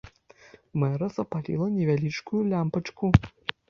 Мэра 0.85 1.07
запаліла 1.19 1.71
невялічкую 1.77 2.45
лямпачку. 2.53 3.17